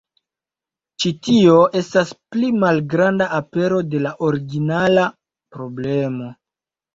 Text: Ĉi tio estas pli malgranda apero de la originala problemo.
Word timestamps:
Ĉi 1.01 1.09
tio 1.27 1.57
estas 1.81 2.13
pli 2.35 2.49
malgranda 2.63 3.27
apero 3.41 3.83
de 3.93 4.01
la 4.07 4.15
originala 4.29 5.05
problemo. 5.59 6.33